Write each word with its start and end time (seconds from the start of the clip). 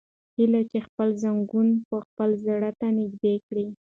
هیلې 0.37 0.79
خپل 0.87 1.09
زنګونونه 1.23 1.81
خپل 2.07 2.29
زړه 2.45 2.71
ته 2.79 2.87
نږدې 2.99 3.35
کړل. 3.47 3.69